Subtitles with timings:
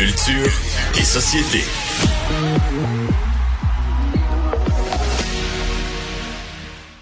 [0.00, 0.50] Culture
[0.98, 1.62] et société.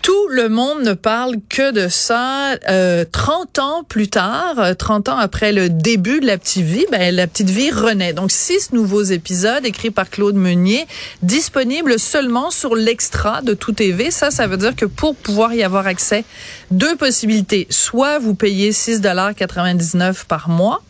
[0.03, 2.57] Tout le monde ne parle que de ça.
[2.69, 6.87] Euh, 30 ans plus tard, euh, 30 ans après le début de La Petite Vie,
[6.91, 8.15] ben, La Petite Vie renaît.
[8.15, 10.89] Donc, six nouveaux épisodes écrits par Claude Meunier,
[11.23, 14.11] disponibles seulement sur l'extra de Tout TV.
[14.11, 16.25] Ça, ça veut dire que pour pouvoir y avoir accès,
[16.73, 17.69] deux possibilités.
[17.71, 20.83] Soit vous payez 6,99 par mois,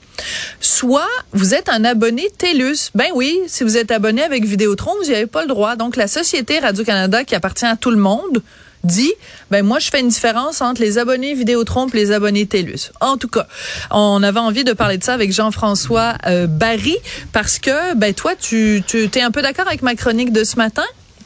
[0.60, 2.90] Soit vous êtes un abonné TELUS.
[2.94, 5.76] Ben oui, si vous êtes abonné avec Vidéotron, vous n'y avez pas le droit.
[5.76, 8.42] Donc la société Radio-Canada qui appartient à tout le monde
[8.84, 9.12] dit
[9.50, 12.92] ben moi je fais une différence entre les abonnés Vidéotron et les abonnés TELUS.
[13.00, 13.46] En tout cas,
[13.90, 16.96] on avait envie de parler de ça avec Jean-François euh, Barry
[17.32, 20.56] parce que ben toi tu tu es un peu d'accord avec ma chronique de ce
[20.56, 20.84] matin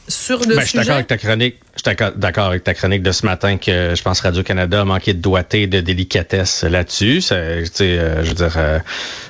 [0.08, 0.92] sur le ben, Je suis d'accord sujet?
[0.92, 1.56] avec ta chronique.
[1.74, 5.14] Je suis d'accord avec ta chronique de ce matin que je pense Radio-Canada a manqué
[5.14, 7.22] de doigté, de délicatesse là-dessus.
[7.32, 8.78] Euh, je veux dire, euh,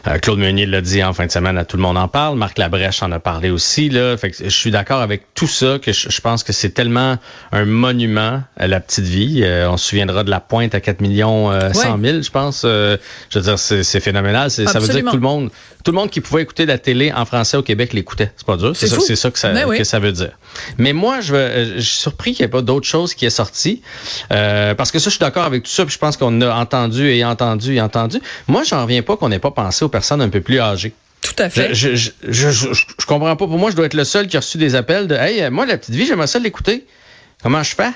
[0.08, 2.36] euh, Claude Meunier l'a dit en fin de semaine, à tout le monde en parle.
[2.36, 3.90] Marc Labrèche en a parlé aussi.
[3.90, 4.16] Là.
[4.16, 7.16] Fait que je suis d'accord avec tout ça, que je, je pense que c'est tellement
[7.52, 9.42] un monument à la petite vie.
[9.44, 12.62] Euh, on se souviendra de la pointe à 4 millions euh, 100 000, je pense.
[12.62, 12.98] Je
[13.34, 14.50] veux dire, c'est, phénoménal.
[14.50, 15.50] Ça veut dire que tout le monde,
[15.84, 18.32] tout le monde qui pouvait écouter la télé en français au Québec l'écoutait.
[18.36, 18.72] C'est pas dur.
[18.74, 19.02] C'est, ça, fou.
[19.06, 19.78] c'est ça que ça, Ben oui.
[19.78, 20.32] que ça veut dire.
[20.78, 23.30] Mais moi, je, veux- je suis surpris qu'il n'y ait pas d'autre chose qui est
[23.30, 23.82] sorti.
[24.32, 26.54] Euh, parce que ça, je suis d'accord avec tout ça, puis je pense qu'on a
[26.54, 28.18] entendu et entendu et entendu.
[28.48, 30.92] Moi, j'en reviens pas qu'on n'ait pas pensé aux personnes un peu plus âgées.
[31.22, 31.72] Tout à fait.
[31.74, 33.46] Je, je, je, je, je- je comprends pas.
[33.46, 35.66] Pour moi, je dois être le seul qui a reçu des appels de Hey, moi,
[35.66, 36.84] la petite vie, j'aimerais ça l'écouter.
[37.42, 37.90] Comment je fais?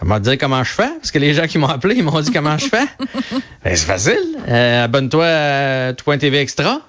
[0.00, 2.20] Elle m'a dit comment je fais, parce que les gens qui m'ont appelé, ils m'ont
[2.20, 2.84] dit comment je fais?
[3.64, 4.18] ben, c'est facile.
[4.48, 6.80] Euh, Abonne-toi à tout.tv extra.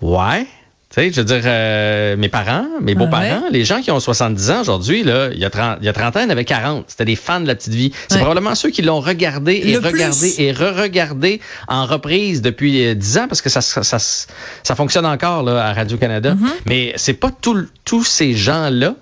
[0.00, 0.46] Ouais.
[0.94, 4.50] Tu sais, je veux dire, euh, mes parents, mes beaux-parents, les gens qui ont 70
[4.52, 6.30] ans aujourd'hui, là, il y a 30, il y a 30 ans, il y en
[6.30, 6.84] avait 40.
[6.86, 7.90] C'était des fans de la petite vie.
[8.08, 8.20] C'est Ouais.
[8.20, 10.40] probablement ceux qui l'ont regardé et Le regardé plus.
[10.40, 15.06] et re-regardé en reprise depuis euh, 10 ans parce que ça, ça, ça, ça fonctionne
[15.06, 16.34] encore là, à Radio-Canada.
[16.34, 16.48] Mm-hmm.
[16.66, 18.94] Mais c'est pas tout- tous ces gens-là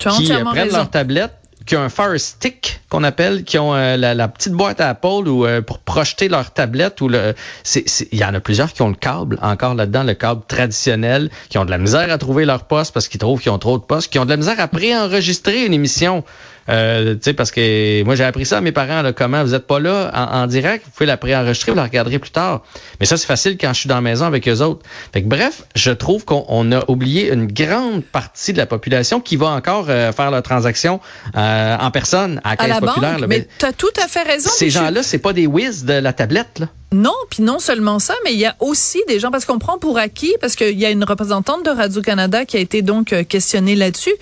[0.00, 0.76] qui euh, prennent raison.
[0.78, 1.32] leur tablette,
[1.64, 5.28] qui ont un Fire Stick qu'on appelle, qui ont euh, la, petite boîte à Apple
[5.28, 7.34] ou euh, pour projeter leur tablette ou le
[7.76, 11.58] il y en a plusieurs qui ont le câble encore là-dedans le câble traditionnel qui
[11.58, 13.82] ont de la misère à trouver leur poste parce qu'ils trouvent qu'ils ont trop de
[13.82, 16.24] postes qui ont de la misère à préenregistrer une émission
[16.68, 19.54] euh, tu sais parce que moi j'ai appris ça à mes parents là, comment vous
[19.54, 22.62] êtes pas là en, en direct vous pouvez la préenregistrer vous la regarderez plus tard
[23.00, 25.28] mais ça c'est facile quand je suis dans la maison avec eux autres fait que
[25.28, 29.48] bref je trouve qu'on on a oublié une grande partie de la population qui va
[29.48, 31.00] encore euh, faire leur transaction
[31.36, 33.26] euh, en personne à la à caisse la populaire banque, là.
[33.26, 34.50] mais tu as tout à fait raison.
[34.52, 38.14] ces gens-là c'est pas des whiz de la tablette là Non, puis non seulement ça,
[38.24, 40.86] mais il y a aussi des gens, parce qu'on prend pour acquis, parce qu'il y
[40.86, 44.14] a une représentante de Radio-Canada qui a été donc euh, questionnée là-dessus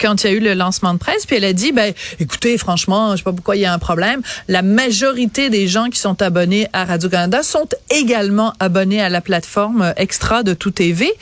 [0.00, 2.56] quand il y a eu le lancement de presse, puis elle a dit, ben, écoutez,
[2.58, 4.22] franchement, je sais pas pourquoi il y a un problème.
[4.46, 9.82] La majorité des gens qui sont abonnés à Radio-Canada sont également abonnés à la plateforme
[9.82, 11.12] euh, extra de Tout TV,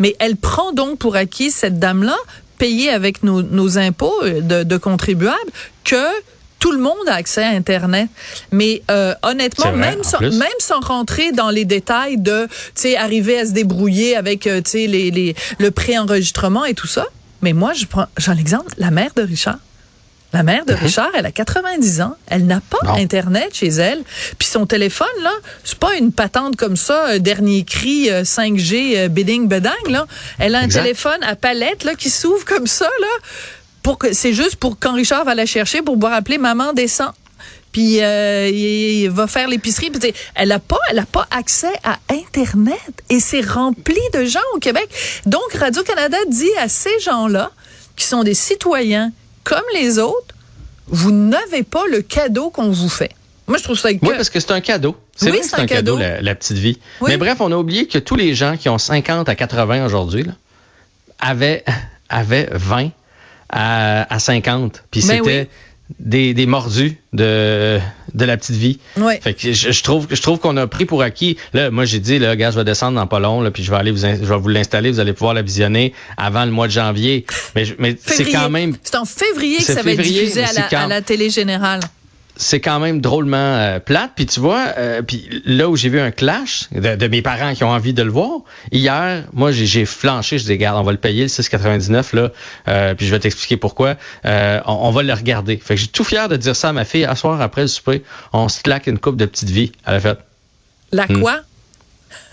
[0.00, 2.16] mais elle prend donc pour acquis cette dame-là,
[2.58, 5.52] payée avec nos, impôts euh, de, de contribuables,
[5.84, 5.94] que
[6.58, 8.08] tout le monde a accès à Internet.
[8.52, 12.96] Mais euh, honnêtement, vrai, même sans, même sans rentrer dans les détails de, tu sais,
[12.96, 17.06] arriver à se débrouiller avec, euh, tu sais, les, les, le préenregistrement et tout ça.
[17.42, 19.58] Mais moi, je prends, j'en exemple, la mère de Richard.
[20.34, 22.88] La mère de Richard, elle a 90 ans, elle n'a pas Mhm.
[22.90, 22.94] Non.
[22.96, 24.02] internet chez elle,
[24.38, 25.32] puis son téléphone là,
[25.64, 30.06] c'est pas une patente comme ça, euh, dernier cri euh, 5G euh, bidding bedang là.
[30.38, 30.82] Elle a un Exact.
[30.82, 33.06] téléphone à palette là qui s'ouvre comme ça là,
[33.88, 37.10] pour que c'est juste pour quand Richard va la chercher pour pouvoir appeler maman descend.
[37.72, 39.88] Puis euh, il, va faire l'épicerie.
[39.88, 44.44] Puis elle a pas, elle a pas accès à Internet et c'est rempli de gens
[44.54, 44.90] au Québec.
[45.24, 47.50] Donc Radio Canada dit à ces gens-là
[47.96, 49.10] qui sont des citoyens
[49.42, 50.34] comme les autres,
[50.88, 53.12] vous n'avez pas le cadeau qu'on vous fait.
[53.46, 54.96] Moi, je trouve ça Oui, que- parce que c'est un cadeau.
[55.16, 56.16] C'est Oui, c'est un un cadeau, cadeau.
[56.16, 56.78] la, la petite vie.
[57.00, 57.12] Oui.
[57.12, 60.26] Mais bref, on a oublié que tous les gens qui ont 50 à 80 aujourd'hui
[61.18, 61.64] avaient,
[62.10, 62.90] avaient 20
[63.48, 64.84] à, à 50.
[64.90, 65.46] Puis Ben c'était oui.
[66.00, 67.78] des, des mordus de,
[68.14, 68.78] de la petite vie.
[68.98, 69.18] Ouais.
[69.22, 71.36] Fait que je, je trouve, je trouve qu'on a pris pour acquis.
[71.54, 73.70] Là, moi, j'ai dit, là, gars, je vais descendre dans pas long, là, puis je
[73.70, 76.50] vais aller vous, in- je vais vous l'installer, vous allez pouvoir la visionner avant le
[76.50, 77.24] mois de janvier.
[77.54, 80.46] Mais, je- mais c'est quand même C'est en février que ça va être diffusé mais
[80.46, 81.80] à c'est la, quand- à la télé générale.
[82.38, 84.12] C'est quand même drôlement euh, plate.
[84.16, 87.52] Puis tu vois, euh, puis là où j'ai vu un clash de, de mes parents
[87.52, 88.40] qui ont envie de le voir,
[88.72, 92.30] hier, moi j'ai flanché, je dis regarde, on va le payer le 6,99 là,
[92.68, 93.96] euh, puis je vais t'expliquer pourquoi.
[94.24, 95.56] Euh, on, on va le regarder.
[95.58, 97.04] Fait que j'ai tout fier de dire ça à ma fille.
[97.04, 98.02] À soir après le souper,
[98.32, 100.18] on se claque une coupe de petite vie à la fête.
[100.92, 101.47] La Hmm.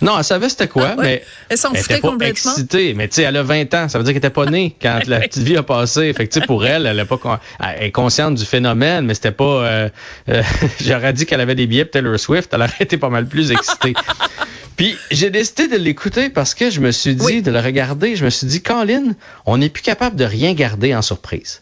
[0.02, 1.04] Non, elle savait c'était quoi, Ah ouais?
[1.04, 2.52] mais Elle s'en foutait pas complètement.
[2.52, 2.94] excitée.
[2.94, 5.00] Mais tu sais, elle a 20 ans, ça veut dire qu'elle était pas née quand
[5.08, 6.12] la petite vie a passé.
[6.14, 9.06] Fait que tu sais, pour elle, elle, a pas, con- elle est consciente du phénomène,
[9.06, 9.44] mais c'était pas.
[9.66, 9.90] euh,
[10.30, 10.44] euh,
[10.86, 13.52] J'aurais dit qu'elle avait des billets pour Taylor Swift, elle aurait été pas mal plus
[13.52, 13.94] excitée.
[14.78, 18.26] Puis j'ai décidé de l'écouter parce que je me suis dit, de le regarder, je
[18.26, 19.14] me suis dit, Colin,
[19.46, 21.62] on n'est plus capable de rien garder en surprise.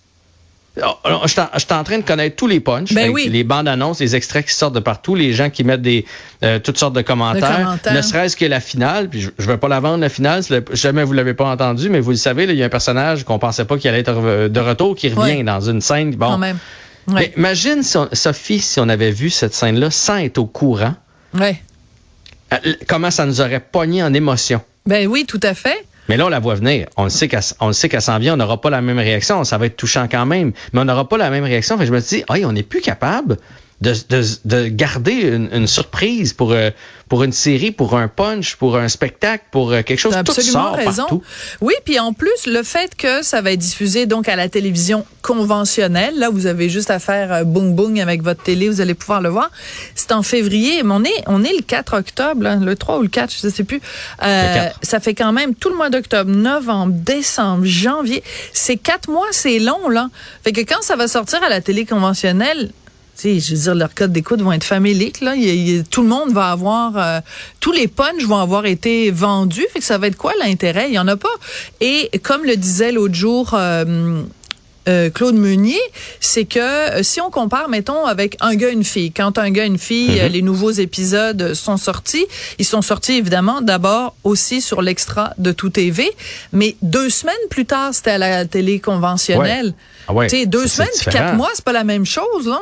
[0.81, 4.15] Oh, je suis en train de connaître tous les punchs, ben les bandes annonces, les
[4.15, 6.03] extraits qui sortent de partout, les gens qui mettent des
[6.41, 9.07] euh, toutes sortes de commentaires, ne serait-ce que la finale.
[9.07, 10.41] Puis je, ne vais pas la vendre la finale,
[10.71, 13.37] jamais vous l'avez pas entendu, mais vous le savez, il y a un personnage qu'on
[13.37, 16.15] pensait pas qu'il allait être de retour qui revient dans une scène.
[16.15, 16.57] Bon, même.
[17.07, 20.95] Mais imagine Sophie si on avait vu cette scène-là sans être au courant.
[21.33, 21.61] Ouais.
[22.53, 24.61] Euh, comment ça nous aurait pogné en émotion?
[24.85, 25.82] Ben oui, tout à fait.
[26.09, 26.87] Mais là, on la voit venir.
[26.97, 27.41] On le sait qu'elle,
[27.89, 28.33] qu'elle s'en vient.
[28.33, 29.43] On n'aura pas la même réaction.
[29.43, 30.51] Ça va être touchant quand même.
[30.73, 31.77] Mais on n'aura pas la même réaction.
[31.77, 33.37] Fait je me dis, hey, on n'est plus capable
[33.83, 36.69] de, de, de garder une, une surprise pour, euh,
[37.09, 40.15] pour une série, pour un punch, pour un spectacle, pour euh, quelque chose.
[40.25, 41.03] Tout sort raison.
[41.03, 41.21] Partout.
[41.59, 45.05] Oui, puis en plus, le fait que ça va être diffusé donc à la télévision
[45.21, 48.93] conventionnelle, là, vous avez juste à faire euh, boum boum avec votre télé, vous allez
[48.93, 49.51] pouvoir le voir.
[49.95, 53.01] C'est en février, mais on est, on est le 4 octobre, hein, le 3 ou
[53.01, 53.81] le 4, je ne sais plus.
[54.23, 58.23] Euh, ça fait quand même tout le mois d'octobre, novembre, décembre, janvier.
[58.53, 60.09] C'est quatre mois, c'est long, là.
[60.45, 62.71] Fait que quand ça va sortir à la télé conventionnelle,
[63.15, 65.21] sais, je veux dire, leurs codes d'écoute vont être faméliques.
[65.21, 65.33] Là.
[65.89, 67.19] tout le monde va avoir, euh,
[67.59, 69.65] tous les punchs vont avoir été vendus.
[69.71, 70.87] Fait que ça va être quoi l'intérêt?
[70.89, 71.29] Il y en a pas.
[71.81, 73.51] Et comme le disait l'autre jour.
[73.53, 74.23] Euh,
[74.89, 75.79] euh, Claude Meunier,
[76.19, 79.77] c'est que si on compare, mettons, avec un gars, une fille, quand un gars, une
[79.77, 80.27] fille, mm-hmm.
[80.27, 82.25] les nouveaux épisodes sont sortis,
[82.59, 86.11] ils sont sortis évidemment d'abord aussi sur l'extra de Tout TV,
[86.51, 89.73] mais deux semaines plus tard, c'était à la télé conventionnelle.
[90.09, 90.27] Ouais.
[90.29, 92.59] Ah deux semaines, quatre mois, c'est pas la même chose, là.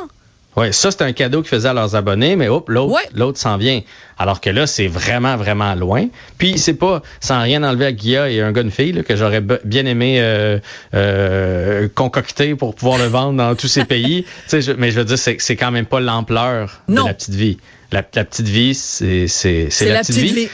[0.57, 3.55] Oui, ça, c'est un cadeau qu'ils faisaient à leurs abonnés, mais hop, l'autre, l'autre s'en
[3.55, 3.81] vient.
[4.17, 6.07] Alors que là, c'est vraiment, vraiment loin.
[6.37, 9.41] Puis, c'est pas, sans rien enlever à Guilla et un gars, une fille, que j'aurais
[9.41, 10.59] bien aimé euh,
[10.93, 14.25] euh, concocter pour pouvoir le vendre dans tous ces pays.
[14.51, 17.57] Je, mais je veux dire, c'est, c'est quand même pas l'ampleur de la petite vie.
[17.91, 20.49] La, petite vie, c'est, c'est, c'est, la, petite, vie.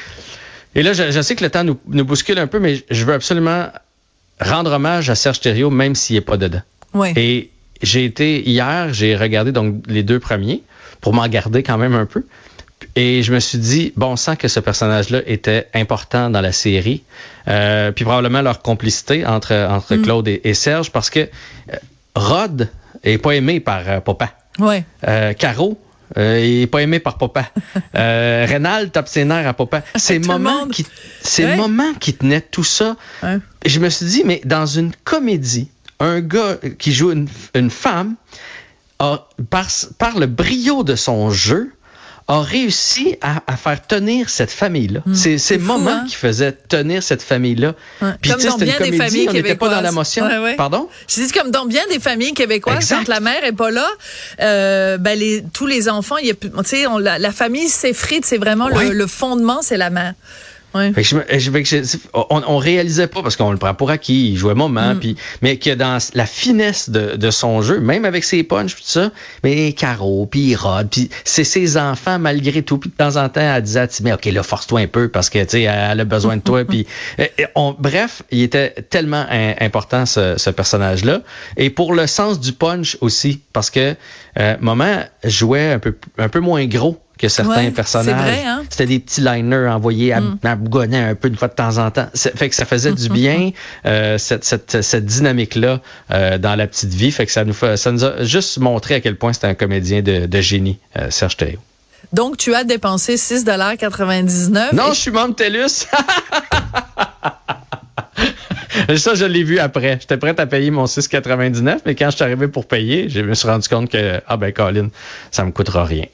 [0.75, 3.13] Et là, je, sais que le temps nous, nous bouscule un peu, mais je veux
[3.13, 3.67] absolument
[4.39, 6.61] rendre hommage à Serge Thériault, même s'il n'est pas dedans.
[6.93, 7.13] Ouais.
[7.15, 7.51] Et
[7.81, 10.63] j'ai été hier, j'ai regardé donc les deux premiers
[11.01, 12.23] pour m'en garder quand même un peu.
[12.95, 17.03] Et je me suis dit, bon sang que ce personnage-là était important dans la série,
[17.47, 20.01] euh, puis probablement leur complicité entre entre mm.
[20.01, 21.75] Claude et, Serge, parce que euh,
[22.15, 22.69] Rod
[23.03, 24.33] est pas aimé par euh, papa.
[24.59, 24.83] Ouais.
[25.07, 25.79] Euh, Caro
[26.15, 27.45] il est pas aimé par papa.
[27.95, 29.81] Euh, Rénal tape ses nerfs à papa.
[29.95, 30.85] C'est moment qui,
[31.21, 32.95] c'est moment qui tenait tout ça.
[33.65, 38.15] Je me suis dit, mais dans une comédie, un gars qui joue une, femme,
[38.99, 39.67] a, par,
[39.97, 41.71] par, le brio de son jeu,
[42.29, 44.99] a réussi à, faire tenir cette famille-là.
[45.05, 45.15] Hmm.
[45.15, 46.05] c'est ces moments hein?
[46.09, 47.73] qui faisaient tenir cette famille-là.
[48.21, 50.27] Puis comme dans bien des familles on n'était pas dans l'émotion.
[50.57, 50.89] Pardon?
[51.07, 53.87] Je dis comme dans bien des familles québécoises, quand la mère est pas là,
[54.41, 58.67] euh, ben les, tous les enfants, y a, on, la, la famille s'effrite, c'est vraiment
[58.67, 60.13] le, le fondement, c'est la mère.
[62.13, 64.99] On, on, réalisait pas parce qu'on le prend pour acquis, il jouait moment, mm.
[64.99, 68.81] puis mais que dans la finesse de, de, son jeu, même avec ses punches tout
[68.83, 69.11] ça,
[69.43, 73.41] mais Caro, puis Rod, puis c'est ses enfants malgré tout, puis de temps en temps
[73.41, 76.37] elle disait mais ok là force-toi un peu parce que tu sais elle a besoin
[76.37, 76.85] de toi, puis
[77.79, 79.25] bref, il était tellement
[79.59, 81.21] important ce, ce personnage là,
[81.57, 83.95] et pour le sens du punch aussi parce que
[84.39, 88.45] euh, Moment jouait un peu un peu moins gros que certains personnages.
[88.45, 88.63] Hein?
[88.69, 90.39] C'était des petits liners envoyés à, mm.
[90.43, 92.07] un peu une fois de temps en temps.
[92.13, 93.51] Fait que ça faisait du bien
[93.85, 95.81] euh, cette, cette, cette dynamique-là
[96.11, 97.11] euh, dans la petite vie.
[97.11, 99.55] Fait que ça nous fait, ça nous a juste montré à quel point c'était un
[99.55, 101.59] comédien de, de génie, euh, Serge Théo.
[102.13, 105.87] Donc, tu as dépensé 6,99 Non, je suis membre TELUS.
[108.97, 109.97] Ça, je l'ai vu après.
[109.99, 113.33] J'étais prêt à payer mon 6,99, mais quand je suis arrivé pour payer, je me
[113.33, 114.89] suis rendu compte que, ah ben, Colin,
[115.31, 116.05] ça me coûtera rien.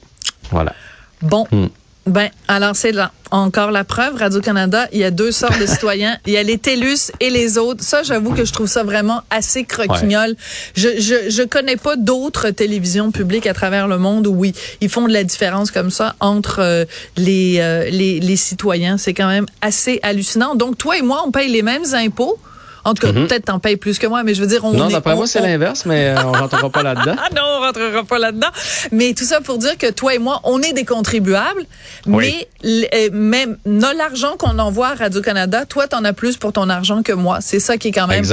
[0.50, 0.74] Voilà.
[1.24, 1.46] Bon.
[1.50, 1.66] Hmm.
[2.06, 4.16] Ben, alors c'est là encore la preuve.
[4.16, 6.18] Radio-Canada, il y a deux sortes de citoyens.
[6.26, 7.82] Il y a les TELUS et les autres.
[7.82, 10.36] Ça, j'avoue que je trouve ça vraiment assez croquignol.
[10.76, 14.52] Je, je, je connais pas d'autres télévisions publiques à travers le monde où, oui,
[14.82, 16.84] ils font de la différence comme ça entre euh,
[17.16, 18.98] les, euh, les, les citoyens.
[18.98, 20.54] C'est quand même assez hallucinant.
[20.54, 22.38] Donc, toi et moi, on paye les mêmes impôts?
[22.84, 23.26] En tout cas, mhm.
[23.26, 25.40] peut-être t'en payes plus que moi, mais je veux dire, on Non, d'après moi, c'est
[25.40, 27.16] l'inverse, mais euh, on rentrera pas là-dedans.
[27.18, 28.48] ah non, on rentrera pas là-dedans.
[28.92, 31.64] Mais tout ça pour dire que toi et moi, on est des contribuables,
[32.06, 37.02] mais euh, même l'argent qu'on envoie à Radio-Canada, toi, t'en as plus pour ton argent
[37.02, 37.38] que moi.
[37.40, 38.24] C'est ça qui est quand même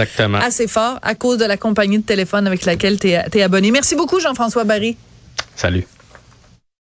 [0.41, 3.71] assez fort à cause de la compagnie de téléphone avec laquelle tu es, es abonné.
[3.71, 4.97] Merci beaucoup, Jean-François Barry.
[5.55, 5.85] Salut.